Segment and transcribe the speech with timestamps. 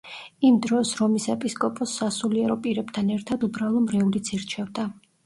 [0.47, 4.89] იმ დროს რომის ეპისკოპოსს სასულიერო პირებთან ერთად უბრალო მრევლიც ირჩევდა.